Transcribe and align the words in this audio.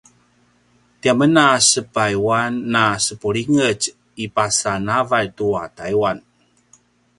tiamen 1.01 1.35
a 1.43 1.47
sepayuan 1.69 2.53
na 2.73 2.83
sepulingetj 3.05 3.83
i 4.23 4.25
pasa 4.35 4.71
navalj 4.87 5.29
tua 5.37 5.63
taiwan 5.77 6.17